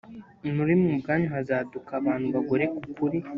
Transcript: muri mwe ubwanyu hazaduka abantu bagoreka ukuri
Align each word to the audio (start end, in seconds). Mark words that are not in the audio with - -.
muri 0.55 0.73
mwe 0.79 0.87
ubwanyu 0.95 1.27
hazaduka 1.35 1.91
abantu 2.01 2.27
bagoreka 2.35 2.75
ukuri 2.91 3.17